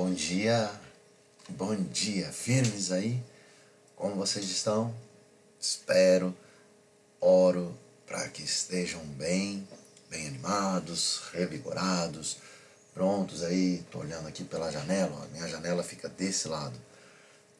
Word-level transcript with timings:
Bom 0.00 0.14
dia, 0.14 0.70
bom 1.48 1.74
dia, 1.74 2.30
firmes 2.30 2.92
aí? 2.92 3.20
Como 3.96 4.14
vocês 4.14 4.44
estão? 4.44 4.94
Espero, 5.60 6.32
oro 7.20 7.76
para 8.06 8.28
que 8.28 8.40
estejam 8.40 9.04
bem, 9.04 9.66
bem 10.08 10.28
animados, 10.28 11.22
revigorados, 11.32 12.36
prontos 12.94 13.42
aí. 13.42 13.84
Tô 13.90 13.98
olhando 13.98 14.28
aqui 14.28 14.44
pela 14.44 14.70
janela, 14.70 15.20
ó, 15.20 15.26
minha 15.32 15.48
janela 15.48 15.82
fica 15.82 16.08
desse 16.08 16.46
lado. 16.46 16.78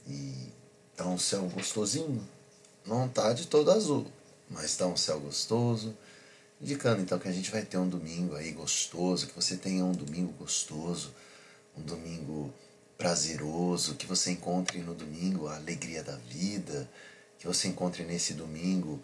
E 0.06 0.52
tá 0.96 1.06
um 1.08 1.18
céu 1.18 1.42
gostosinho, 1.48 2.24
não 2.86 3.08
tá 3.08 3.32
de 3.32 3.48
todo 3.48 3.72
azul, 3.72 4.06
mas 4.48 4.76
tá 4.76 4.86
um 4.86 4.96
céu 4.96 5.18
gostoso. 5.18 5.92
Indicando 6.60 7.02
então 7.02 7.18
que 7.18 7.26
a 7.26 7.32
gente 7.32 7.50
vai 7.50 7.62
ter 7.62 7.78
um 7.78 7.88
domingo 7.88 8.36
aí 8.36 8.52
gostoso, 8.52 9.26
que 9.26 9.34
você 9.34 9.56
tenha 9.56 9.84
um 9.84 9.90
domingo 9.90 10.32
gostoso 10.34 11.12
um 11.78 11.82
domingo 11.82 12.52
prazeroso, 12.96 13.94
que 13.94 14.06
você 14.06 14.32
encontre 14.32 14.80
no 14.80 14.92
domingo 14.92 15.46
a 15.46 15.56
alegria 15.56 16.02
da 16.02 16.16
vida, 16.16 16.90
que 17.38 17.46
você 17.46 17.68
encontre 17.68 18.02
nesse 18.02 18.34
domingo 18.34 19.02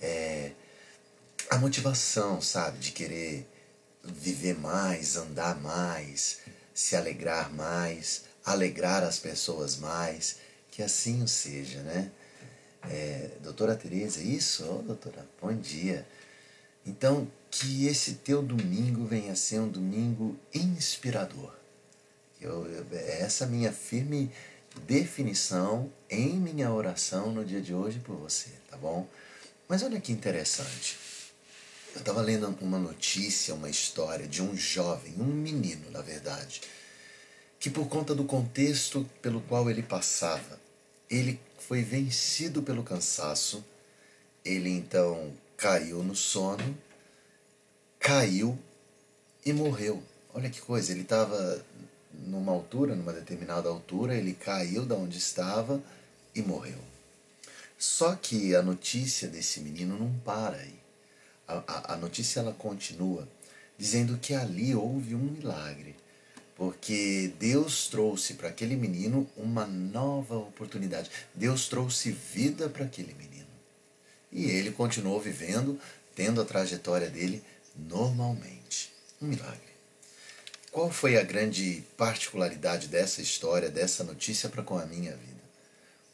é, 0.00 0.52
a 1.50 1.58
motivação, 1.58 2.40
sabe, 2.40 2.78
de 2.78 2.92
querer 2.92 3.46
viver 4.02 4.58
mais, 4.58 5.16
andar 5.16 5.60
mais, 5.60 6.40
se 6.72 6.96
alegrar 6.96 7.52
mais, 7.52 8.24
alegrar 8.44 9.02
as 9.02 9.18
pessoas 9.18 9.76
mais, 9.76 10.36
que 10.70 10.82
assim 10.82 11.22
o 11.22 11.28
seja, 11.28 11.82
né? 11.82 12.10
É, 12.90 13.30
doutora 13.42 13.76
Tereza, 13.76 14.22
isso? 14.22 14.64
Oh, 14.68 14.82
doutora, 14.82 15.26
bom 15.40 15.54
dia. 15.54 16.06
Então, 16.84 17.30
que 17.50 17.86
esse 17.86 18.14
teu 18.16 18.42
domingo 18.42 19.06
venha 19.06 19.32
a 19.32 19.36
ser 19.36 19.60
um 19.60 19.68
domingo 19.68 20.36
inspirador 20.52 21.63
eu, 22.46 22.66
essa 22.92 23.44
é 23.44 23.46
a 23.46 23.50
minha 23.50 23.72
firme 23.72 24.30
definição 24.86 25.90
em 26.10 26.34
minha 26.34 26.72
oração 26.72 27.30
no 27.32 27.44
dia 27.44 27.60
de 27.60 27.72
hoje 27.72 28.00
por 28.00 28.16
você, 28.16 28.50
tá 28.70 28.76
bom? 28.76 29.06
Mas 29.68 29.82
olha 29.82 30.00
que 30.00 30.12
interessante. 30.12 30.98
Eu 31.94 32.00
estava 32.00 32.20
lendo 32.20 32.48
uma 32.60 32.78
notícia, 32.78 33.54
uma 33.54 33.70
história 33.70 34.26
de 34.26 34.42
um 34.42 34.56
jovem, 34.56 35.14
um 35.16 35.24
menino, 35.24 35.90
na 35.90 36.00
verdade, 36.00 36.60
que 37.60 37.70
por 37.70 37.88
conta 37.88 38.14
do 38.14 38.24
contexto 38.24 39.08
pelo 39.22 39.40
qual 39.42 39.70
ele 39.70 39.82
passava, 39.82 40.58
ele 41.08 41.40
foi 41.58 41.82
vencido 41.82 42.62
pelo 42.62 42.82
cansaço, 42.82 43.64
ele 44.44 44.70
então 44.70 45.32
caiu 45.56 46.02
no 46.02 46.16
sono, 46.16 46.76
caiu 47.98 48.58
e 49.46 49.52
morreu. 49.52 50.02
Olha 50.34 50.50
que 50.50 50.60
coisa, 50.60 50.90
ele 50.90 51.02
estava 51.02 51.64
numa 52.26 52.52
altura, 52.52 52.94
numa 52.94 53.12
determinada 53.12 53.68
altura, 53.68 54.14
ele 54.14 54.32
caiu 54.34 54.84
da 54.84 54.94
onde 54.94 55.18
estava 55.18 55.82
e 56.34 56.42
morreu. 56.42 56.78
Só 57.78 58.14
que 58.14 58.54
a 58.54 58.62
notícia 58.62 59.28
desse 59.28 59.60
menino 59.60 59.98
não 59.98 60.12
para 60.24 60.56
aí. 60.56 60.74
A, 61.46 61.62
a, 61.66 61.94
a 61.94 61.96
notícia 61.96 62.40
ela 62.40 62.52
continua 62.52 63.28
dizendo 63.76 64.16
que 64.18 64.34
ali 64.34 64.74
houve 64.74 65.14
um 65.14 65.18
milagre, 65.18 65.94
porque 66.56 67.32
Deus 67.38 67.88
trouxe 67.88 68.34
para 68.34 68.48
aquele 68.48 68.76
menino 68.76 69.28
uma 69.36 69.66
nova 69.66 70.36
oportunidade. 70.36 71.10
Deus 71.34 71.68
trouxe 71.68 72.12
vida 72.12 72.68
para 72.68 72.84
aquele 72.84 73.12
menino. 73.14 73.46
E 74.30 74.44
ele 74.46 74.70
continuou 74.70 75.20
vivendo, 75.20 75.78
tendo 76.14 76.40
a 76.40 76.44
trajetória 76.44 77.10
dele 77.10 77.42
normalmente. 77.76 78.92
Um 79.20 79.26
milagre. 79.26 79.73
Qual 80.74 80.90
foi 80.90 81.16
a 81.16 81.22
grande 81.22 81.84
particularidade 81.96 82.88
dessa 82.88 83.22
história, 83.22 83.70
dessa 83.70 84.02
notícia 84.02 84.48
para 84.48 84.60
com 84.60 84.76
a 84.76 84.84
minha 84.84 85.12
vida? 85.12 85.40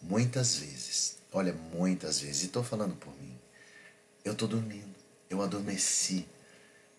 Muitas 0.03 0.57
vezes, 0.57 1.17
olha, 1.33 1.55
muitas 1.73 2.21
vezes, 2.21 2.43
e 2.43 2.47
estou 2.47 2.63
falando 2.63 2.95
por 2.97 3.11
mim, 3.19 3.35
eu 4.23 4.35
estou 4.35 4.47
dormindo, 4.47 4.95
eu 5.31 5.41
adormeci, 5.41 6.27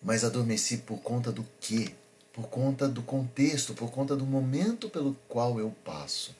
mas 0.02 0.24
adormeci 0.24 0.78
por 0.78 0.98
conta 1.02 1.30
do 1.30 1.46
quê? 1.60 1.92
Por 2.32 2.48
conta 2.48 2.88
do 2.88 3.00
contexto, 3.00 3.74
por 3.74 3.92
conta 3.92 4.16
do 4.16 4.26
momento 4.26 4.90
pelo 4.90 5.14
qual 5.28 5.60
eu 5.60 5.72
passo. 5.84 6.34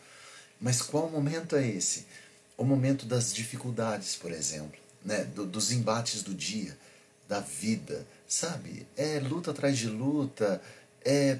Mas 0.60 0.82
qual 0.82 1.08
momento 1.08 1.54
é 1.54 1.64
esse? 1.64 2.04
O 2.58 2.64
momento 2.64 3.06
das 3.06 3.32
dificuldades, 3.32 4.16
por 4.16 4.32
exemplo, 4.32 4.80
né? 5.04 5.22
Do, 5.22 5.46
dos 5.46 5.70
embates 5.70 6.24
do 6.24 6.34
dia, 6.34 6.76
da 7.28 7.38
vida, 7.38 8.04
sabe? 8.26 8.84
É 8.96 9.20
luta 9.20 9.52
atrás 9.52 9.78
de 9.78 9.86
luta, 9.86 10.60
é 11.04 11.38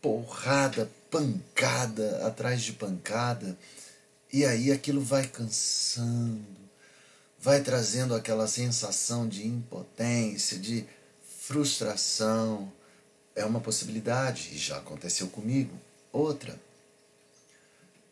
porrada, 0.00 0.90
pancada 1.10 2.26
atrás 2.26 2.62
de 2.62 2.72
pancada, 2.72 3.56
e 4.32 4.44
aí 4.44 4.72
aquilo 4.72 5.00
vai 5.00 5.26
cansando, 5.26 6.44
vai 7.38 7.60
trazendo 7.60 8.14
aquela 8.14 8.46
sensação 8.46 9.28
de 9.28 9.46
impotência, 9.46 10.58
de 10.58 10.86
frustração. 11.40 12.72
É 13.34 13.44
uma 13.44 13.60
possibilidade, 13.60 14.50
e 14.52 14.58
já 14.58 14.78
aconteceu 14.78 15.28
comigo. 15.28 15.74
Outra, 16.12 16.58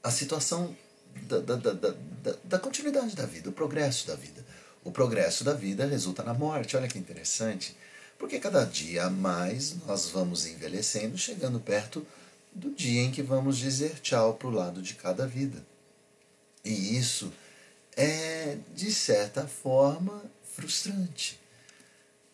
a 0.02 0.10
situação 0.10 0.76
da, 1.22 1.40
da, 1.40 1.56
da, 1.56 1.72
da, 1.72 2.36
da 2.44 2.58
continuidade 2.58 3.14
da 3.14 3.26
vida, 3.26 3.48
o 3.48 3.52
progresso 3.52 4.06
da 4.06 4.14
vida. 4.14 4.44
O 4.82 4.90
progresso 4.90 5.44
da 5.44 5.52
vida 5.52 5.86
resulta 5.86 6.22
na 6.22 6.32
morte. 6.32 6.76
Olha 6.76 6.88
que 6.88 6.98
interessante. 6.98 7.76
Porque 8.20 8.38
cada 8.38 8.66
dia 8.66 9.08
mais 9.08 9.74
nós 9.86 10.10
vamos 10.10 10.44
envelhecendo, 10.44 11.16
chegando 11.16 11.58
perto 11.58 12.06
do 12.52 12.70
dia 12.70 13.00
em 13.00 13.10
que 13.10 13.22
vamos 13.22 13.56
dizer 13.56 13.98
tchau 14.00 14.34
para 14.34 14.46
o 14.46 14.50
lado 14.50 14.82
de 14.82 14.94
cada 14.94 15.26
vida. 15.26 15.64
E 16.62 16.98
isso 16.98 17.32
é, 17.96 18.58
de 18.74 18.92
certa 18.92 19.48
forma, 19.48 20.22
frustrante. 20.54 21.40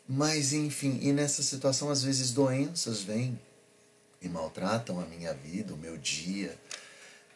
Mas, 0.08 0.52
enfim, 0.52 0.98
e 1.02 1.12
nessa 1.12 1.40
situação, 1.40 1.88
às 1.88 2.02
vezes 2.02 2.32
doenças 2.32 3.02
vêm 3.02 3.38
e 4.20 4.28
maltratam 4.28 4.98
a 4.98 5.06
minha 5.06 5.32
vida, 5.34 5.72
o 5.72 5.78
meu 5.78 5.96
dia, 5.96 6.58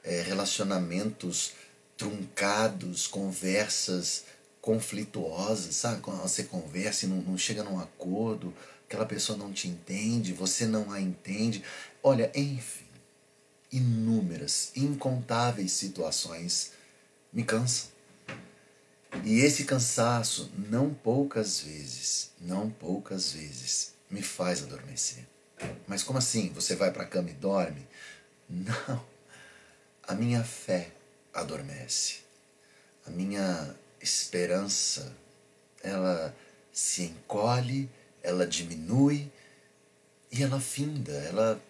é, 0.02 0.22
relacionamentos 0.22 1.52
truncados, 1.96 3.06
conversas 3.06 4.24
conflituosas, 4.60 5.74
sabe? 5.74 6.00
Quando 6.00 6.20
você 6.20 6.44
conversa 6.44 7.06
e 7.06 7.08
não, 7.08 7.16
não 7.22 7.38
chega 7.38 7.62
num 7.62 7.78
acordo, 7.78 8.54
aquela 8.86 9.06
pessoa 9.06 9.38
não 9.38 9.52
te 9.52 9.68
entende, 9.68 10.32
você 10.32 10.66
não 10.66 10.90
a 10.92 11.00
entende. 11.00 11.62
Olha, 12.02 12.30
enfim, 12.34 12.86
inúmeras, 13.72 14.72
incontáveis 14.76 15.72
situações 15.72 16.72
me 17.32 17.44
cansam. 17.44 17.90
E 19.24 19.40
esse 19.40 19.64
cansaço, 19.64 20.50
não 20.56 20.94
poucas 20.94 21.60
vezes, 21.60 22.30
não 22.40 22.70
poucas 22.70 23.32
vezes, 23.32 23.92
me 24.10 24.22
faz 24.22 24.62
adormecer. 24.62 25.26
Mas 25.86 26.02
como 26.02 26.18
assim? 26.18 26.50
Você 26.54 26.74
vai 26.74 26.90
para 26.90 27.02
a 27.02 27.06
cama 27.06 27.30
e 27.30 27.34
dorme? 27.34 27.86
Não. 28.48 29.04
A 30.02 30.14
minha 30.14 30.42
fé 30.42 30.90
adormece. 31.32 32.20
A 33.06 33.10
minha 33.10 33.74
esperança, 34.00 35.14
ela 35.82 36.34
se 36.72 37.02
encolhe, 37.02 37.88
ela 38.22 38.46
diminui 38.46 39.30
e 40.30 40.42
ela 40.42 40.60
finda, 40.60 41.12
ela, 41.12 41.60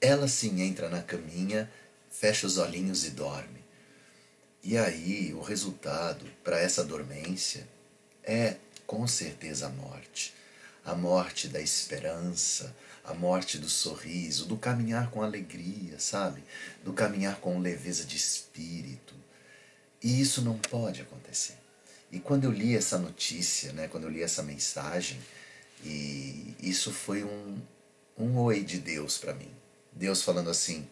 ela 0.00 0.28
sim 0.28 0.60
entra 0.60 0.88
na 0.88 1.02
caminha, 1.02 1.70
fecha 2.10 2.46
os 2.46 2.58
olhinhos 2.58 3.04
e 3.04 3.10
dorme. 3.10 3.60
E 4.62 4.76
aí 4.76 5.32
o 5.32 5.40
resultado 5.40 6.26
para 6.44 6.58
essa 6.58 6.84
dormência 6.84 7.66
é 8.22 8.56
com 8.86 9.06
certeza 9.06 9.66
a 9.66 9.70
morte. 9.70 10.34
A 10.84 10.94
morte 10.94 11.46
da 11.46 11.60
esperança, 11.60 12.74
a 13.04 13.14
morte 13.14 13.58
do 13.58 13.68
sorriso, 13.68 14.46
do 14.46 14.56
caminhar 14.56 15.10
com 15.10 15.22
alegria, 15.22 15.98
sabe? 15.98 16.42
Do 16.84 16.92
caminhar 16.92 17.36
com 17.36 17.58
leveza 17.58 18.04
de 18.04 18.16
espírito. 18.16 19.14
E 20.02 20.20
isso 20.20 20.42
não 20.42 20.58
pode 20.58 21.02
acontecer. 21.02 21.59
E 22.10 22.18
quando 22.18 22.44
eu 22.44 22.50
li 22.50 22.76
essa 22.76 22.98
notícia, 22.98 23.72
né, 23.72 23.88
quando 23.88 24.04
eu 24.04 24.10
li 24.10 24.22
essa 24.22 24.42
mensagem, 24.42 25.20
e 25.84 26.54
isso 26.60 26.92
foi 26.92 27.24
um, 27.24 27.58
um 28.18 28.38
oi 28.38 28.62
de 28.62 28.78
Deus 28.78 29.16
para 29.18 29.32
mim. 29.32 29.50
Deus 29.92 30.22
falando 30.22 30.50
assim: 30.50 30.86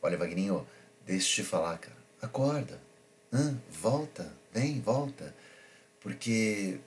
Olha, 0.00 0.16
Vagninho, 0.16 0.66
deixa 1.04 1.40
eu 1.40 1.44
te 1.44 1.50
falar, 1.50 1.78
cara, 1.78 1.96
acorda, 2.22 2.80
volta, 3.70 4.32
vem, 4.52 4.80
volta, 4.80 5.34
porque 6.00 6.78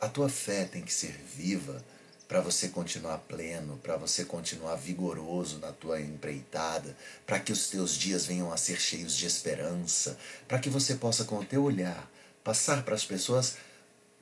a 0.00 0.08
tua 0.08 0.28
fé 0.28 0.64
tem 0.64 0.82
que 0.82 0.92
ser 0.92 1.12
viva 1.12 1.84
para 2.26 2.40
você 2.40 2.68
continuar 2.68 3.18
pleno, 3.18 3.78
para 3.82 3.96
você 3.96 4.24
continuar 4.24 4.76
vigoroso 4.76 5.58
na 5.58 5.72
tua 5.72 6.00
empreitada, 6.00 6.96
para 7.26 7.38
que 7.38 7.52
os 7.52 7.68
teus 7.68 7.94
dias 7.94 8.26
venham 8.26 8.52
a 8.52 8.56
ser 8.56 8.80
cheios 8.80 9.14
de 9.14 9.26
esperança, 9.26 10.18
para 10.48 10.58
que 10.58 10.70
você 10.70 10.94
possa, 10.94 11.24
com 11.24 11.38
o 11.38 11.44
teu 11.44 11.62
olhar, 11.62 12.10
passar 12.44 12.84
para 12.84 12.94
as 12.94 13.04
pessoas 13.04 13.56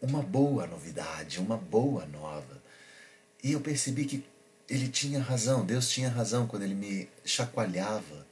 uma 0.01 0.23
boa 0.23 0.67
novidade, 0.67 1.41
uma 1.41 1.57
boa 1.57 2.07
nova. 2.07 2.63
E 3.43 3.53
eu 3.53 3.61
percebi 3.61 4.05
que 4.05 4.25
ele 4.69 4.89
tinha 4.89 5.21
razão, 5.21 5.67
Deus 5.67 5.89
tinha 5.91 6.09
razão 6.09 6.47
quando 6.47 6.63
ele 6.63 6.75
me 6.75 7.09
chacoalhava 7.25 8.27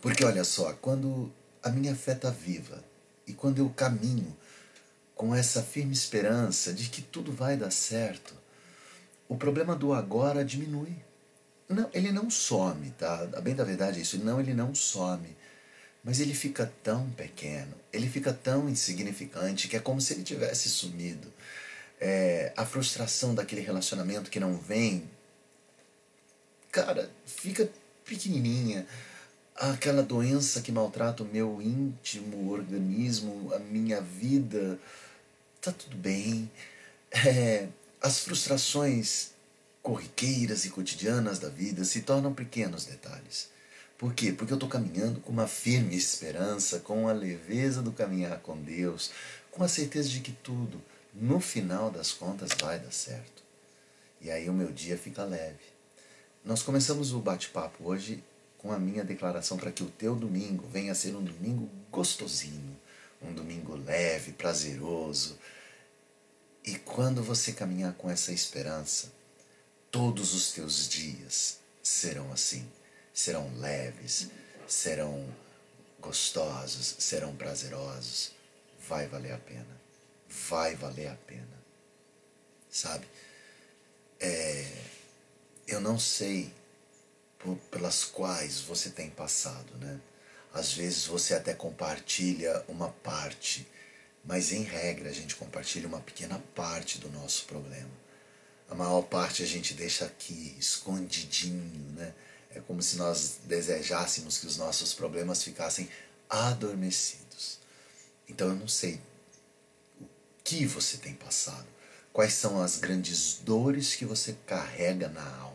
Porque 0.00 0.24
olha 0.24 0.44
só, 0.44 0.72
quando 0.74 1.32
a 1.62 1.70
minha 1.70 1.94
fé 1.94 2.12
está 2.12 2.30
viva 2.30 2.82
e 3.26 3.32
quando 3.32 3.58
eu 3.58 3.70
caminho 3.70 4.36
com 5.14 5.34
essa 5.34 5.62
firme 5.62 5.92
esperança 5.92 6.72
de 6.72 6.88
que 6.88 7.00
tudo 7.00 7.32
vai 7.32 7.56
dar 7.56 7.70
certo, 7.70 8.34
o 9.28 9.36
problema 9.36 9.76
do 9.76 9.94
agora 9.94 10.44
diminui. 10.44 10.94
Não, 11.68 11.88
ele 11.94 12.12
não 12.12 12.28
some, 12.28 12.90
tá? 12.90 13.26
A 13.34 13.40
bem 13.40 13.54
da 13.54 13.64
verdade 13.64 13.98
é 13.98 14.02
isso. 14.02 14.22
Não, 14.22 14.38
ele 14.38 14.52
não 14.52 14.74
some. 14.74 15.34
Mas 16.04 16.20
ele 16.20 16.34
fica 16.34 16.70
tão 16.82 17.08
pequeno, 17.12 17.74
ele 17.90 18.08
fica 18.10 18.30
tão 18.30 18.68
insignificante 18.68 19.68
que 19.68 19.76
é 19.76 19.80
como 19.80 20.02
se 20.02 20.12
ele 20.12 20.22
tivesse 20.22 20.68
sumido. 20.68 21.32
É, 21.98 22.52
a 22.54 22.66
frustração 22.66 23.34
daquele 23.34 23.62
relacionamento 23.62 24.30
que 24.30 24.38
não 24.38 24.58
vem, 24.58 25.08
cara, 26.70 27.10
fica 27.24 27.70
pequenininha. 28.04 28.86
Aquela 29.56 30.02
doença 30.02 30.60
que 30.60 30.70
maltrata 30.70 31.22
o 31.22 31.26
meu 31.26 31.62
íntimo 31.62 32.50
organismo, 32.50 33.54
a 33.54 33.58
minha 33.58 34.00
vida, 34.02 34.78
tá 35.62 35.72
tudo 35.72 35.96
bem. 35.96 36.50
É, 37.10 37.68
as 38.02 38.18
frustrações 38.18 39.30
corriqueiras 39.82 40.64
e 40.64 40.70
cotidianas 40.70 41.38
da 41.38 41.48
vida 41.48 41.84
se 41.84 42.02
tornam 42.02 42.34
pequenos 42.34 42.84
detalhes. 42.84 43.53
Por 43.96 44.12
quê? 44.12 44.32
Porque 44.32 44.52
eu 44.52 44.56
estou 44.56 44.68
caminhando 44.68 45.20
com 45.20 45.30
uma 45.30 45.46
firme 45.46 45.96
esperança, 45.96 46.80
com 46.80 47.08
a 47.08 47.12
leveza 47.12 47.80
do 47.80 47.92
caminhar 47.92 48.40
com 48.40 48.60
Deus, 48.60 49.12
com 49.52 49.62
a 49.62 49.68
certeza 49.68 50.08
de 50.08 50.20
que 50.20 50.32
tudo, 50.32 50.82
no 51.14 51.38
final 51.38 51.90
das 51.90 52.12
contas, 52.12 52.50
vai 52.60 52.78
dar 52.78 52.90
certo. 52.90 53.42
E 54.20 54.30
aí 54.30 54.48
o 54.48 54.52
meu 54.52 54.72
dia 54.72 54.98
fica 54.98 55.22
leve. 55.24 55.62
Nós 56.44 56.62
começamos 56.62 57.12
o 57.12 57.20
bate-papo 57.20 57.84
hoje 57.84 58.22
com 58.58 58.72
a 58.72 58.78
minha 58.78 59.04
declaração 59.04 59.56
para 59.56 59.70
que 59.70 59.84
o 59.84 59.90
teu 59.90 60.16
domingo 60.16 60.66
venha 60.72 60.92
a 60.92 60.94
ser 60.94 61.14
um 61.14 61.22
domingo 61.22 61.70
gostosinho, 61.90 62.76
um 63.22 63.32
domingo 63.32 63.76
leve, 63.76 64.32
prazeroso. 64.32 65.38
E 66.64 66.74
quando 66.76 67.22
você 67.22 67.52
caminhar 67.52 67.92
com 67.94 68.10
essa 68.10 68.32
esperança, 68.32 69.12
todos 69.90 70.34
os 70.34 70.52
teus 70.52 70.88
dias 70.88 71.58
serão 71.82 72.32
assim 72.32 72.66
serão 73.14 73.48
leves, 73.58 74.28
serão 74.66 75.24
gostosos, 76.00 76.96
serão 76.98 77.34
prazerosos. 77.36 78.32
Vai 78.88 79.06
valer 79.06 79.32
a 79.32 79.38
pena. 79.38 79.80
Vai 80.50 80.74
valer 80.74 81.08
a 81.08 81.14
pena. 81.14 81.64
Sabe? 82.68 83.06
É, 84.18 84.66
eu 85.66 85.80
não 85.80 85.98
sei 85.98 86.52
por, 87.38 87.56
pelas 87.70 88.04
quais 88.04 88.60
você 88.60 88.90
tem 88.90 89.08
passado, 89.08 89.76
né? 89.78 90.00
Às 90.52 90.72
vezes 90.72 91.06
você 91.06 91.34
até 91.34 91.54
compartilha 91.54 92.64
uma 92.68 92.88
parte, 92.88 93.66
mas 94.24 94.52
em 94.52 94.62
regra 94.62 95.08
a 95.10 95.12
gente 95.12 95.36
compartilha 95.36 95.86
uma 95.88 96.00
pequena 96.00 96.42
parte 96.54 96.98
do 96.98 97.10
nosso 97.10 97.44
problema. 97.46 97.90
A 98.68 98.74
maior 98.74 99.02
parte 99.02 99.42
a 99.42 99.46
gente 99.46 99.74
deixa 99.74 100.04
aqui, 100.04 100.56
escondidinho, 100.58 101.92
né? 101.92 102.14
Como 102.66 102.82
se 102.82 102.96
nós 102.96 103.38
desejássemos 103.44 104.38
que 104.38 104.46
os 104.46 104.56
nossos 104.56 104.94
problemas 104.94 105.42
ficassem 105.42 105.88
adormecidos. 106.28 107.58
Então 108.28 108.48
eu 108.48 108.56
não 108.56 108.68
sei 108.68 109.00
o 110.00 110.06
que 110.42 110.66
você 110.66 110.96
tem 110.96 111.14
passado, 111.14 111.66
quais 112.12 112.32
são 112.32 112.62
as 112.62 112.78
grandes 112.78 113.38
dores 113.42 113.94
que 113.94 114.04
você 114.04 114.36
carrega 114.46 115.08
na 115.08 115.26
alma. 115.38 115.54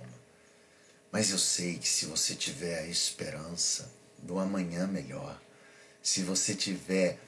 Mas 1.11 1.31
eu 1.31 1.39
sei 1.39 1.77
que 1.79 1.88
se 1.88 2.06
você 2.06 2.35
tiver 2.35 2.79
a 2.79 2.88
esperança 2.88 3.91
do 4.19 4.38
amanhã 4.38 4.85
melhor, 4.85 5.41
se 6.01 6.21
você 6.23 6.53
tiver 6.53 7.19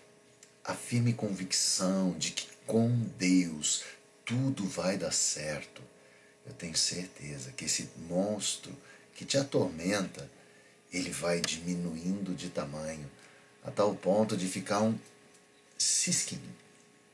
a 0.64 0.76
firme 0.76 1.14
convicção 1.14 2.12
de 2.18 2.32
que 2.32 2.48
com 2.68 2.90
Deus 3.18 3.84
tudo 4.24 4.66
vai 4.68 4.98
dar 4.98 5.12
certo, 5.12 5.82
eu 6.46 6.54
tenho 6.54 6.76
certeza 6.76 7.52
que 7.52 7.66
esse 7.66 7.90
monstro 8.08 8.76
que 9.16 9.26
te 9.26 9.38
atormenta, 9.38 10.30
ele 10.92 11.12
vai 11.12 11.40
diminuindo 11.40 12.34
de 12.34 12.50
tamanho, 12.50 13.10
a 13.64 13.72
tal 13.72 13.96
ponto 13.96 14.36
de 14.36 14.48
ficar 14.48 14.82
um 14.82 14.98
cisquinho. 15.78 16.56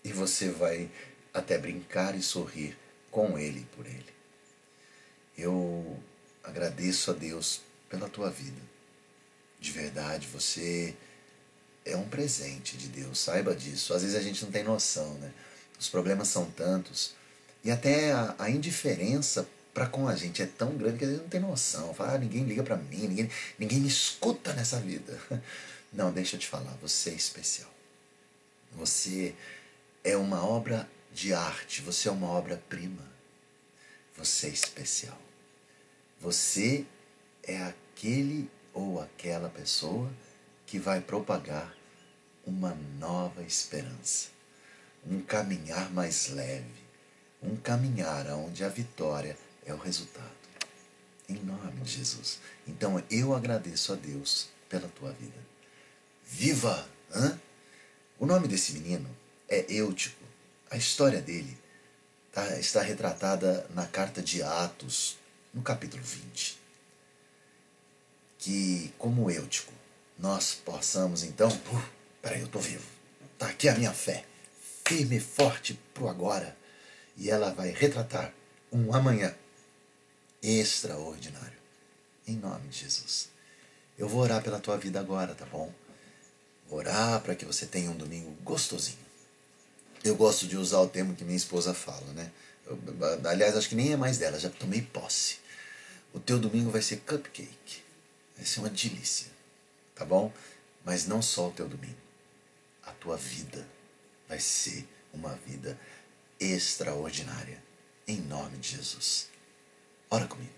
E 0.04 0.12
você 0.12 0.50
vai 0.50 0.90
até 1.34 1.58
brincar 1.58 2.16
e 2.16 2.22
sorrir 2.22 2.78
com 3.12 3.38
ele 3.38 3.66
por 3.76 3.86
ele. 3.86 4.14
Eu 5.38 5.98
agradeço 6.44 7.12
a 7.12 7.14
Deus 7.14 7.62
pela 7.90 8.10
tua 8.10 8.30
vida. 8.30 8.62
De 9.60 9.72
verdade, 9.72 10.28
você 10.28 10.96
é 11.86 11.96
um 11.96 12.08
presente 12.08 12.78
de 12.78 12.88
Deus, 12.88 13.20
saiba 13.20 13.56
disso. 13.56 13.94
Às 13.94 14.02
vezes 14.02 14.18
a 14.18 14.22
gente 14.22 14.44
não 14.44 14.52
tem 14.52 14.64
noção, 14.64 15.14
né? 15.16 15.32
Os 15.80 15.90
problemas 15.90 16.28
são 16.28 16.50
tantos 16.52 17.16
e 17.64 17.72
até 17.72 18.12
a, 18.12 18.36
a 18.40 18.50
indiferença 18.50 19.48
para 19.78 19.86
com 19.86 20.08
a 20.08 20.16
gente 20.16 20.42
é 20.42 20.48
tão 20.48 20.76
grande 20.76 20.98
que 20.98 21.06
a 21.06 21.08
gente 21.08 21.22
não 21.22 21.30
tem 21.30 21.40
noção. 21.40 21.94
Fala, 21.94 22.16
ah, 22.16 22.18
ninguém 22.18 22.44
liga 22.46 22.64
para 22.64 22.76
mim, 22.76 23.10
ninguém, 23.10 23.30
ninguém 23.60 23.80
me 23.80 23.88
escuta 23.88 24.52
nessa 24.54 24.80
vida. 24.80 25.22
Não, 25.94 26.12
deixa 26.12 26.36
eu 26.36 26.40
te 26.40 26.48
falar, 26.48 26.76
você 26.82 27.12
é 27.12 27.14
especial. 27.14 27.70
Você 28.72 29.36
é 30.04 30.18
uma 30.18 30.44
obra 30.44 30.90
de 31.14 31.32
arte, 31.32 31.84
você 31.84 32.10
é 32.10 32.12
uma 32.12 32.28
obra-prima. 32.28 33.04
Você 34.16 34.48
é 34.48 34.50
especial. 34.50 35.22
Você 36.20 36.84
é 37.44 37.62
aquele 37.62 38.50
ou 38.74 39.00
aquela 39.00 39.48
pessoa 39.48 40.12
que 40.66 40.80
vai 40.80 41.02
propagar 41.02 41.72
uma 42.48 42.76
nova 42.98 43.44
esperança, 43.44 44.30
um 45.06 45.22
caminhar 45.22 45.92
mais 45.92 46.30
leve, 46.30 46.84
um 47.44 47.56
caminhar 47.56 48.26
onde 48.32 48.64
a 48.64 48.70
vitória 48.70 49.38
é 49.68 49.74
o 49.74 49.78
resultado. 49.78 50.26
Em 51.30 51.36
nome 51.36 51.82
de 51.82 51.92
Jesus. 51.92 52.40
Então 52.66 53.04
eu 53.12 53.36
agradeço 53.36 53.92
a 53.92 53.96
Deus 53.96 54.48
pela 54.70 54.88
tua 54.88 55.12
vida. 55.12 55.38
Viva! 56.26 56.88
Hã? 57.14 57.40
O 58.18 58.26
nome 58.26 58.48
desse 58.48 58.74
menino 58.74 59.08
é 59.48 59.66
Eutico. 59.70 60.24
A 60.72 60.78
história 60.78 61.22
dele 61.22 61.58
tá, 62.32 62.58
está 62.58 62.82
retratada 62.82 63.68
na 63.74 63.86
carta 63.86 64.22
de 64.22 64.42
Atos, 64.42 65.18
no 65.54 65.62
capítulo 65.62 66.02
20. 66.02 66.58
Que, 68.40 68.94
como 68.98 69.30
Eutico, 69.30 69.74
nós 70.18 70.54
possamos 70.54 71.24
então. 71.24 71.50
Uh, 71.50 71.84
peraí, 72.22 72.40
eu 72.40 72.46
estou 72.46 72.62
vivo. 72.62 72.86
Está 73.34 73.48
aqui 73.48 73.68
a 73.68 73.76
minha 73.76 73.94
fé, 73.94 74.26
firme 74.86 75.18
e 75.18 75.22
forte 75.22 75.80
pro 75.94 76.08
agora. 76.08 76.58
E 77.18 77.30
ela 77.30 77.52
vai 77.52 77.72
retratar 77.72 78.34
um 78.72 78.94
amanhã 78.94 79.36
extraordinário. 80.48 81.58
Em 82.26 82.36
nome 82.36 82.70
de 82.70 82.80
Jesus. 82.80 83.30
Eu 83.98 84.08
vou 84.08 84.22
orar 84.22 84.42
pela 84.42 84.60
tua 84.60 84.78
vida 84.78 85.00
agora, 85.00 85.36
tá 85.36 85.46
bom? 85.46 85.74
Vou 86.70 86.80
orar 86.80 87.22
para 87.22 87.36
que 87.36 87.46
você 87.46 87.66
tenha 87.66 87.92
um 87.92 87.96
domingo 87.96 88.32
gostosinho. 88.44 88.98
Eu 90.04 90.16
gosto 90.16 90.48
de 90.48 90.56
usar 90.56 90.80
o 90.80 90.88
termo 90.88 91.16
que 91.16 91.24
minha 91.24 91.36
esposa 91.36 91.74
fala, 91.74 92.14
né? 92.14 92.32
Eu, 92.66 92.80
aliás, 93.30 93.58
acho 93.58 93.70
que 93.70 93.76
nem 93.76 93.92
é 93.92 93.98
mais 93.98 94.18
dela, 94.18 94.40
já 94.40 94.50
tomei 94.50 94.82
posse. 94.82 95.40
O 96.14 96.20
teu 96.20 96.40
domingo 96.40 96.70
vai 96.70 96.82
ser 96.82 96.98
cupcake. 96.98 97.84
Vai 98.36 98.46
ser 98.46 98.60
uma 98.60 98.70
delícia, 98.70 99.28
tá 99.96 100.06
bom? 100.06 100.32
Mas 100.86 101.08
não 101.08 101.22
só 101.22 101.48
o 101.48 101.52
teu 101.52 101.68
domingo. 101.68 101.98
A 102.84 102.92
tua 102.92 103.18
vida 103.18 103.68
vai 104.30 104.40
ser 104.40 104.88
uma 105.14 105.36
vida 105.46 105.78
extraordinária. 106.40 107.62
Em 108.08 108.22
nome 108.22 108.58
de 108.58 108.78
Jesus. 108.78 109.28
Ora 110.10 110.26
comigo. 110.26 110.52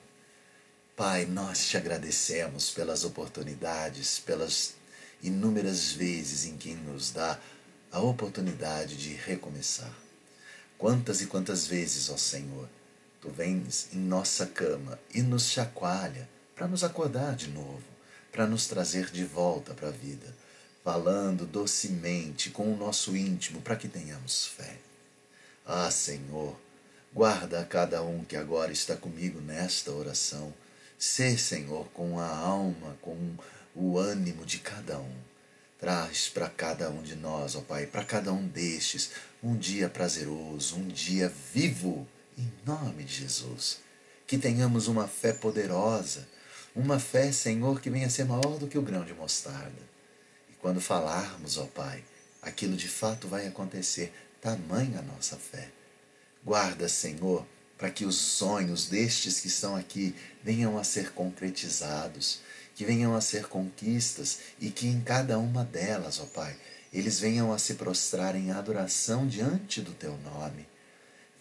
Pai, 0.96 1.25
nós 1.25 1.68
te 1.68 1.75
agradecemos 1.75 2.70
pelas 2.70 3.03
oportunidades, 3.03 4.20
pelas 4.20 4.75
inúmeras 5.24 5.91
vezes 5.91 6.46
em 6.46 6.56
que 6.56 6.75
nos 6.75 7.12
dá 7.12 7.39
a 7.91 8.00
oportunidade 8.00 8.96
de 8.96 9.13
recomeçar. 9.13 9.94
Quantas 10.77 11.22
e 11.22 11.25
quantas 11.25 11.65
vezes, 11.65 12.10
ó 12.12 12.18
Senhor, 12.18 12.70
tu 13.20 13.32
vens 13.32 13.89
em 13.91 13.98
nossa 13.98 14.46
cama 14.46 15.00
e 15.13 15.22
nos 15.24 15.48
chacoalha 15.48 16.29
para 16.56 16.68
nos 16.68 16.84
acordar 16.84 17.36
de 17.36 17.48
novo, 17.48 17.84
para 18.32 18.46
nos 18.46 18.68
trazer 18.68 19.10
de 19.10 19.25
volta 19.25 19.74
para 19.74 19.88
a 19.88 19.91
vida, 19.91 20.36
falando 20.84 21.48
docemente 21.48 22.51
com 22.51 22.72
o 22.72 22.77
nosso 22.77 23.18
íntimo 23.18 23.62
para 23.62 23.75
que 23.75 23.88
tenhamos 23.88 24.46
fé. 24.46 24.77
Ah, 25.65 25.89
Senhor, 25.89 26.56
Guarda 27.12 27.60
a 27.62 27.66
cada 27.66 28.04
um 28.04 28.24
que 28.24 28.36
agora 28.36 28.72
está 28.72 28.96
comigo 28.96 29.42
nesta 29.42 29.92
oração. 29.92 30.54
Ser, 30.98 31.39
Senhor, 31.39 31.88
com 31.92 32.20
a 32.20 32.28
alma, 32.28 32.96
com 33.01 33.36
o 33.75 33.98
ânimo 33.98 34.46
de 34.46 34.60
cada 34.60 35.00
um. 35.00 35.16
Traz 35.80 36.30
para 36.30 36.48
cada 36.48 36.89
um 36.92 37.01
de 37.01 37.16
nós, 37.16 37.56
ó 37.56 37.62
Pai, 37.62 37.88
para 37.88 38.04
cada 38.04 38.32
um 38.32 38.48
destes, 38.48 39.12
um 39.42 39.58
dia 39.58 39.89
prazeroso, 39.89 40.75
um 40.75 40.88
dia 40.88 41.34
vivo, 41.51 42.08
em 42.38 42.51
nome 42.63 43.04
de 43.04 43.16
Jesus. 43.16 43.80
Que 44.28 44.38
tenhamos 44.38 44.88
uma 44.88 45.08
fé 45.08 45.34
poderosa, 45.34 46.28
Uma 46.75 47.00
fé, 47.00 47.32
Senhor, 47.32 47.82
que 47.82 47.89
venha 47.89 48.06
a 48.06 48.12
ser 48.12 48.25
maior 48.25 48.60
do 48.60 48.68
que 48.68 48.78
o 48.78 48.84
grão 48.84 49.04
de 49.04 49.13
mostarda. 49.13 49.82
E 50.48 50.54
quando 50.62 50.80
falarmos, 50.80 51.58
ó 51.58 51.66
Pai, 51.66 52.04
aquilo 52.39 52.78
de 52.78 52.88
fato 52.88 53.28
vai 53.28 53.48
acontecer, 53.48 54.13
tamanha 54.39 55.00
a 55.00 55.01
nossa 55.01 55.36
fé. 55.36 55.72
Guarda, 56.46 56.88
Senhor, 56.88 57.46
para 57.77 57.89
que 57.89 58.05
os 58.05 58.15
sonhos 58.15 58.88
destes 58.88 59.39
que 59.39 59.48
estão 59.48 59.75
aqui 59.75 60.15
venham 60.43 60.77
a 60.77 60.84
ser 60.84 61.12
concretizados, 61.12 62.39
que 62.75 62.86
venham 62.86 63.15
a 63.15 63.22
ser 63.22 63.48
conquistas 63.48 64.39
e 64.60 64.69
que 64.69 64.88
em 64.88 65.01
cada 65.01 65.38
uma 65.38 65.63
delas, 65.63 66.19
ó 66.19 66.25
Pai, 66.25 66.55
eles 66.91 67.19
venham 67.19 67.53
a 67.53 67.60
se 67.60 67.75
prostrar 67.75 68.36
em 68.36 68.51
adoração 68.51 69.27
diante 69.27 69.81
do 69.81 69.91
teu 69.91 70.17
nome. 70.17 70.67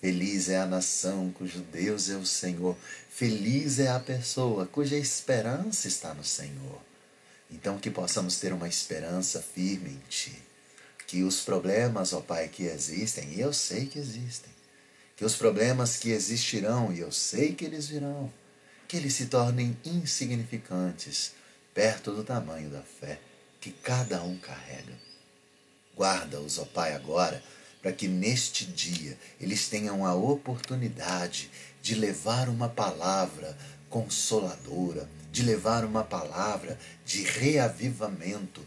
Feliz 0.01 0.49
é 0.49 0.59
a 0.59 0.67
nação 0.67 1.33
cujo 1.33 1.61
Deus 1.61 2.09
é 2.09 2.17
o 2.17 2.25
Senhor. 2.25 2.77
Feliz 3.11 3.81
é 3.81 3.89
a 3.89 3.99
pessoa 3.99 4.67
cuja 4.67 4.97
esperança 4.97 5.89
está 5.89 6.15
no 6.15 6.25
Senhor. 6.25 6.81
Então, 7.51 7.79
que 7.79 7.91
possamos 7.91 8.39
ter 8.39 8.53
uma 8.53 8.69
esperança 8.69 9.43
firme 9.43 9.91
em 9.91 10.03
Ti. 10.09 10.41
Que 11.07 11.23
os 11.23 11.41
problemas, 11.41 12.13
ó 12.13 12.21
Pai, 12.21 12.49
que 12.49 12.65
existem, 12.65 13.33
e 13.33 13.41
eu 13.41 13.53
sei 13.53 13.87
que 13.87 13.99
existem, 13.99 14.53
que 15.19 15.25
os 15.25 15.35
problemas 15.35 15.97
que 15.97 16.13
existirão, 16.13 16.93
e 16.93 17.01
eu 17.01 17.11
sei 17.11 17.53
que 17.53 17.65
eles 17.65 17.89
virão, 17.89 18.33
que 18.87 18.97
eles 18.97 19.15
se 19.15 19.27
tornem 19.27 19.77
insignificantes 19.85 21.33
perto 21.75 22.13
do 22.13 22.23
tamanho 22.23 22.71
da 22.71 22.83
fé 22.83 23.19
que 23.61 23.73
cada 23.73 24.23
um 24.23 24.39
carrega. 24.39 24.95
Guarda-os, 25.97 26.61
ó 26.61 26.65
Pai, 26.67 26.95
agora, 26.95 27.43
para 27.83 27.93
que 27.93 28.07
neste 28.07 28.65
dia 28.65 29.19
eles 29.41 29.69
tenham 29.69 30.07
a 30.07 30.15
oportunidade 30.15 31.51
de 31.83 31.97
levar 31.97 32.49
uma 32.49 32.69
palavra 32.69 33.59
consoladora, 33.91 35.11
de 35.33 35.43
levar 35.43 35.85
uma 35.85 36.05
palavra 36.05 36.79
de 37.05 37.25
reavivamento, 37.25 38.65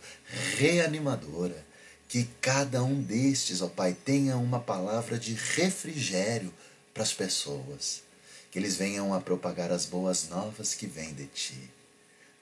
reanimadora 0.57 1.70
que 2.11 2.27
cada 2.41 2.83
um 2.83 3.01
destes, 3.01 3.61
ó 3.61 3.69
Pai, 3.69 3.93
tenha 3.93 4.35
uma 4.35 4.59
palavra 4.59 5.17
de 5.17 5.33
refrigério 5.33 6.53
para 6.93 7.03
as 7.03 7.13
pessoas. 7.13 8.03
Que 8.51 8.59
eles 8.59 8.75
venham 8.75 9.13
a 9.13 9.21
propagar 9.21 9.71
as 9.71 9.85
boas 9.85 10.27
novas 10.27 10.75
que 10.75 10.85
vêm 10.85 11.13
de 11.13 11.25
Ti. 11.27 11.71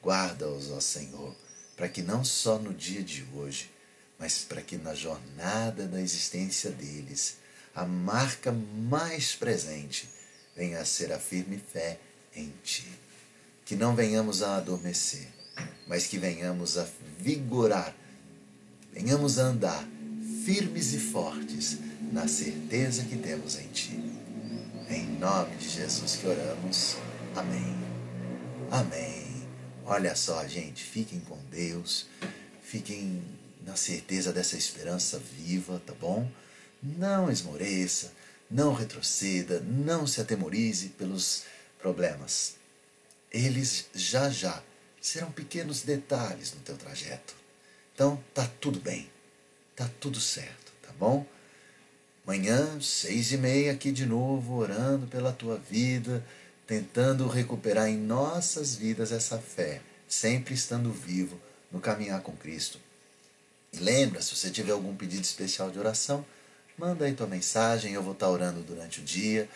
Guarda-os, 0.01 0.71
ó 0.71 0.79
Senhor, 0.79 1.35
para 1.77 1.87
que 1.87 2.01
não 2.01 2.25
só 2.25 2.57
no 2.57 2.73
dia 2.73 3.03
de 3.03 3.23
hoje, 3.35 3.69
mas 4.17 4.39
para 4.39 4.63
que 4.63 4.75
na 4.75 4.95
jornada 4.95 5.87
da 5.87 6.01
existência 6.01 6.71
deles, 6.71 7.37
a 7.75 7.85
marca 7.85 8.51
mais 8.51 9.35
presente 9.35 10.09
venha 10.55 10.79
a 10.79 10.85
ser 10.85 11.13
a 11.13 11.19
firme 11.19 11.61
fé 11.71 11.99
em 12.35 12.51
Ti. 12.63 12.91
Que 13.65 13.75
não 13.75 13.95
venhamos 13.95 14.41
a 14.41 14.57
adormecer, 14.57 15.27
mas 15.85 16.07
que 16.07 16.17
venhamos 16.17 16.75
a 16.75 16.87
vigorar 17.19 17.98
venhamos 18.91 19.39
a 19.39 19.43
andar 19.43 19.87
firmes 20.45 20.93
e 20.93 20.99
fortes 20.99 21.77
na 22.11 22.27
certeza 22.27 23.03
que 23.03 23.17
temos 23.17 23.57
em 23.57 23.67
Ti. 23.67 24.19
Em 24.89 25.05
nome 25.19 25.55
de 25.57 25.69
Jesus 25.69 26.15
que 26.15 26.27
oramos. 26.27 26.97
Amém. 27.35 27.75
Amém. 28.71 29.47
Olha 29.85 30.15
só, 30.15 30.45
gente, 30.47 30.83
fiquem 30.83 31.19
com 31.19 31.37
Deus, 31.51 32.07
fiquem 32.61 33.21
na 33.65 33.75
certeza 33.75 34.31
dessa 34.31 34.57
esperança 34.57 35.19
viva, 35.19 35.81
tá 35.85 35.93
bom? 35.93 36.29
Não 36.81 37.31
esmoreça, 37.31 38.11
não 38.49 38.73
retroceda, 38.73 39.59
não 39.59 40.07
se 40.07 40.21
atemorize 40.21 40.89
pelos 40.89 41.43
problemas. 41.79 42.55
Eles 43.31 43.87
já 43.93 44.29
já 44.29 44.61
serão 45.01 45.31
pequenos 45.31 45.81
detalhes 45.81 46.53
no 46.53 46.61
teu 46.61 46.77
trajeto. 46.77 47.35
Então, 47.99 48.17
tá 48.33 48.49
tudo 48.61 48.79
bem. 48.79 49.09
Tá 49.75 49.89
tudo 49.99 50.21
certo, 50.21 50.71
tá 50.81 50.89
bom? 50.97 51.25
Amanhã, 52.25 52.79
seis 52.79 53.33
e 53.33 53.37
meia, 53.37 53.73
aqui 53.73 53.91
de 53.91 54.05
novo, 54.05 54.55
orando 54.55 55.05
pela 55.07 55.33
tua 55.33 55.57
vida, 55.57 56.25
tentando 56.65 57.27
recuperar 57.27 57.89
em 57.89 57.97
nossas 57.97 58.73
vidas 58.73 59.11
essa 59.11 59.37
fé, 59.37 59.81
sempre 60.07 60.53
estando 60.53 60.93
vivo 60.93 61.37
no 61.69 61.81
caminhar 61.81 62.21
com 62.21 62.31
Cristo. 62.31 62.79
E 63.73 63.79
lembra, 63.79 64.21
se 64.21 64.33
você 64.33 64.49
tiver 64.49 64.71
algum 64.71 64.95
pedido 64.95 65.23
especial 65.23 65.69
de 65.69 65.77
oração, 65.77 66.25
manda 66.77 67.03
aí 67.03 67.13
tua 67.13 67.27
mensagem, 67.27 67.91
eu 67.91 68.01
vou 68.01 68.13
estar 68.13 68.29
orando 68.29 68.61
durante 68.61 69.01
o 69.01 69.03
dia, 69.03 69.49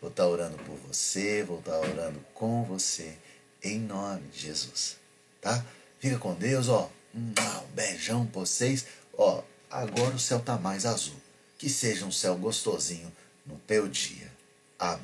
vou 0.00 0.08
estar 0.08 0.26
orando 0.26 0.56
por 0.64 0.78
você, 0.78 1.42
vou 1.42 1.58
estar 1.58 1.78
orando 1.78 2.24
com 2.32 2.64
você, 2.64 3.14
em 3.62 3.78
nome 3.78 4.28
de 4.28 4.40
Jesus, 4.46 4.96
tá? 5.42 5.62
Fica 6.00 6.16
com 6.16 6.32
Deus, 6.32 6.70
ó. 6.70 6.90
Um 7.14 7.32
beijão 7.74 8.26
pra 8.26 8.40
vocês. 8.40 8.86
Ó, 9.16 9.42
agora 9.70 10.14
o 10.14 10.18
céu 10.18 10.40
tá 10.40 10.56
mais 10.56 10.86
azul. 10.86 11.16
Que 11.58 11.68
seja 11.68 12.04
um 12.04 12.12
céu 12.12 12.36
gostosinho 12.36 13.12
no 13.46 13.56
teu 13.66 13.88
dia. 13.88 14.30
Amém. 14.78 15.00